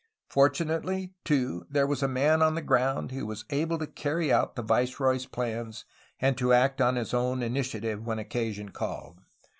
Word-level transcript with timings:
Fortunately, 0.29 1.13
too, 1.23 1.63
there 1.69 1.85
was 1.85 2.01
a 2.01 2.07
man 2.07 2.41
on 2.41 2.55
the 2.55 2.61
ground 2.63 3.11
who 3.11 3.23
was 3.23 3.45
able 3.51 3.77
to 3.77 3.85
carry 3.85 4.33
out 4.33 4.55
the 4.55 4.63
viceroy's 4.63 5.27
plans 5.27 5.85
and 6.19 6.35
to 6.39 6.53
act 6.53 6.81
on 6.81 6.95
his 6.95 7.13
own 7.13 7.43
initiative 7.43 8.03
when 8.03 8.17
occasion 8.17 8.69
called. 8.69 9.19